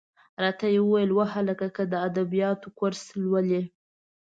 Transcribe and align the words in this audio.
را 0.41 0.49
ته 0.59 0.65
یې 0.73 0.79
وویل: 0.83 1.11
وهلکه! 1.13 1.67
که 1.75 1.83
د 1.91 1.93
ادبیاتو 2.07 2.67
کورس 2.77 3.03
لولې. 3.23 3.61